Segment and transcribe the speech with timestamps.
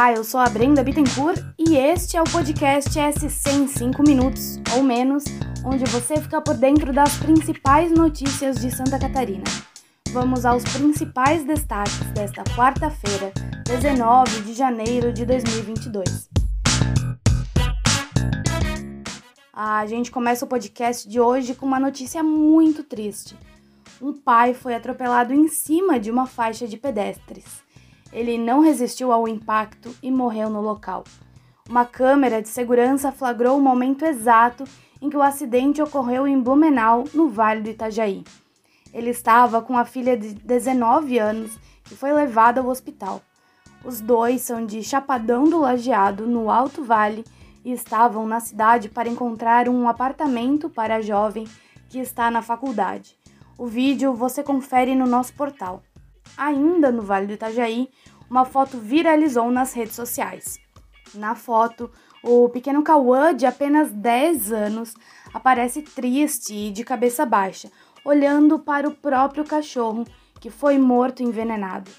[0.00, 4.58] Olá, eu sou a Brenda Bittencourt e este é o podcast SC em 5 minutos,
[4.74, 5.24] ou menos,
[5.62, 9.44] onde você fica por dentro das principais notícias de Santa Catarina.
[10.10, 13.30] Vamos aos principais destaques desta quarta-feira,
[13.66, 16.30] 19 de janeiro de 2022.
[19.52, 23.36] A gente começa o podcast de hoje com uma notícia muito triste.
[24.00, 27.68] Um pai foi atropelado em cima de uma faixa de pedestres.
[28.12, 31.04] Ele não resistiu ao impacto e morreu no local.
[31.68, 34.64] Uma câmera de segurança flagrou o momento exato
[35.00, 38.24] em que o acidente ocorreu em Blumenau, no Vale do Itajaí.
[38.92, 41.58] Ele estava com a filha de 19 anos
[41.90, 43.22] e foi levado ao hospital.
[43.84, 47.24] Os dois são de Chapadão do Lajeado, no Alto Vale,
[47.64, 51.46] e estavam na cidade para encontrar um apartamento para a jovem
[51.88, 53.16] que está na faculdade.
[53.56, 55.82] O vídeo você confere no nosso portal.
[56.36, 57.88] Ainda no Vale do Itajaí,
[58.28, 60.58] uma foto viralizou nas redes sociais.
[61.14, 61.90] Na foto,
[62.22, 64.94] o pequeno Cauã, de apenas 10 anos,
[65.32, 67.70] aparece triste e de cabeça baixa,
[68.04, 70.04] olhando para o próprio cachorro
[70.40, 71.90] que foi morto envenenado.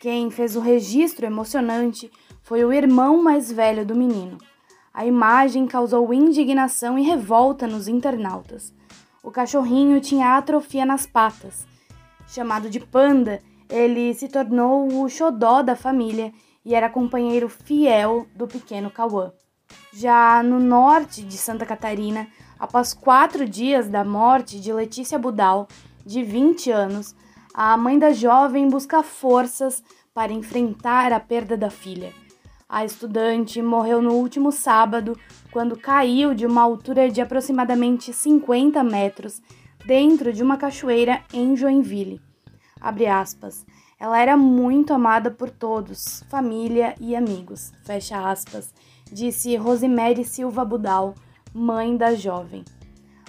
[0.00, 2.10] Quem fez o registro emocionante
[2.42, 4.38] foi o irmão mais velho do menino.
[4.92, 8.72] A imagem causou indignação e revolta nos internautas.
[9.22, 11.66] O cachorrinho tinha atrofia nas patas.
[12.28, 16.32] Chamado de Panda, ele se tornou o xodó da família
[16.64, 19.32] e era companheiro fiel do pequeno Cauã.
[19.92, 22.26] Já no norte de Santa Catarina,
[22.58, 25.68] após quatro dias da morte de Letícia Budal,
[26.04, 27.14] de 20 anos,
[27.52, 32.12] a mãe da jovem busca forças para enfrentar a perda da filha.
[32.68, 35.16] A estudante morreu no último sábado
[35.50, 39.40] quando caiu de uma altura de aproximadamente 50 metros
[39.86, 42.20] dentro de uma cachoeira em Joinville.
[42.84, 43.64] Abre aspas.
[43.98, 47.72] Ela era muito amada por todos, família e amigos.
[47.82, 48.74] Fecha aspas,
[49.10, 51.14] disse Rosemary Silva Budal,
[51.54, 52.62] mãe da jovem.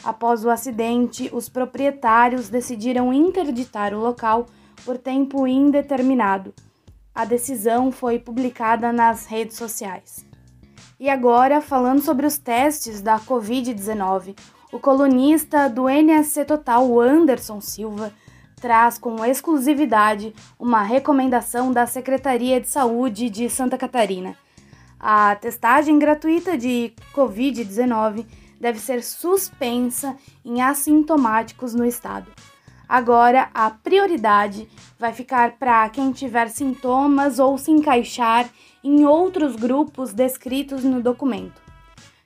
[0.03, 4.47] Após o acidente, os proprietários decidiram interditar o local
[4.83, 6.53] por tempo indeterminado.
[7.13, 10.25] A decisão foi publicada nas redes sociais.
[10.99, 14.37] E agora, falando sobre os testes da Covid-19,
[14.73, 18.11] o colunista do NSC Total, Anderson Silva,
[18.65, 24.35] traz com exclusividade uma recomendação da Secretaria de Saúde de Santa Catarina.
[24.99, 28.25] A testagem gratuita de Covid-19
[28.59, 32.25] deve ser suspensa em assintomáticos no estado.
[32.89, 38.49] Agora, a prioridade vai ficar para quem tiver sintomas ou se encaixar
[38.83, 41.64] em outros grupos descritos no documento.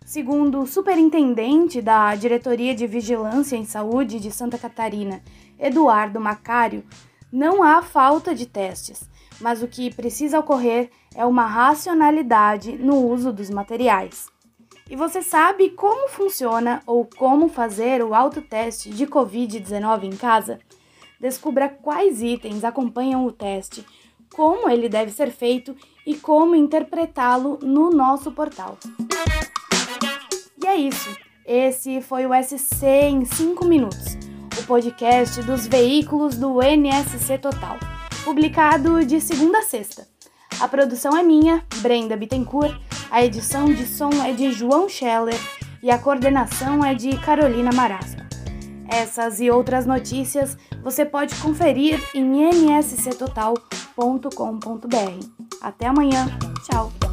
[0.10, 5.22] Segundo o superintendente da Diretoria de Vigilância em Saúde de Santa Catarina,
[5.60, 6.84] Eduardo Macário,
[7.32, 9.08] não há falta de testes,
[9.40, 14.26] mas o que precisa ocorrer é uma racionalidade no uso dos materiais.
[14.90, 20.58] E você sabe como funciona ou como fazer o autoteste de Covid-19 em casa?
[21.20, 23.86] Descubra quais itens acompanham o teste,
[24.34, 28.76] como ele deve ser feito e como interpretá-lo no nosso portal.
[30.70, 31.10] É isso.
[31.48, 34.16] Esse foi o SC em 5 minutos,
[34.56, 37.76] o podcast dos veículos do NSC Total,
[38.24, 40.08] publicado de segunda a sexta.
[40.60, 45.40] A produção é minha, Brenda Bittencourt, a edição de som é de João Scheller
[45.82, 48.22] e a coordenação é de Carolina Marasco.
[48.88, 53.66] Essas e outras notícias você pode conferir em nsctotal.com.br.
[55.64, 56.28] Até amanhã.
[56.64, 57.09] Tchau.